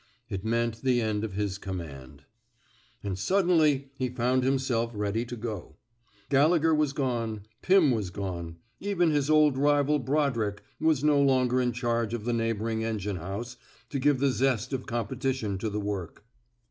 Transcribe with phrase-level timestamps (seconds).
[0.29, 2.23] It meant the end of his command.
[3.03, 5.75] And suddenly he found himself ready to go.
[6.29, 11.71] Gallegher was gone; Pim was gone; even his old rival Brodrick was no longer in
[11.71, 13.57] charge of the neighboring engine house
[13.91, 16.25] to give the zest of competition to the work.